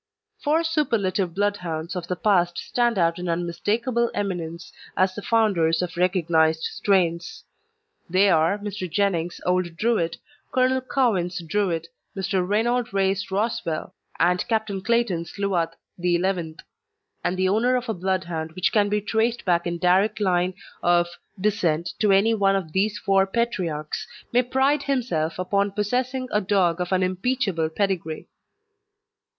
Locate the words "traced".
19.01-19.45